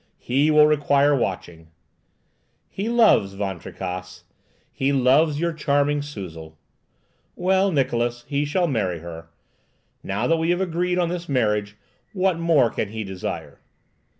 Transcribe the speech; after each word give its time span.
He 0.17 0.49
will 0.49 0.65
require 0.65 1.15
watching!" 1.15 1.67
"He 2.71 2.89
loves, 2.89 3.33
Van 3.33 3.59
Tricasse,—he 3.59 4.91
loves 4.91 5.39
your 5.39 5.53
charming 5.53 6.01
Suzel." 6.01 6.57
"Well, 7.35 7.71
Niklausse, 7.71 8.25
he 8.25 8.43
shall 8.43 8.65
marry 8.65 8.97
her. 9.01 9.29
Now 10.01 10.25
that 10.25 10.37
we 10.37 10.49
have 10.49 10.59
agreed 10.59 10.97
on 10.97 11.09
this 11.09 11.29
marriage, 11.29 11.77
what 12.13 12.39
more 12.39 12.71
can 12.71 12.89
he 12.89 13.03
desire?" 13.03 13.59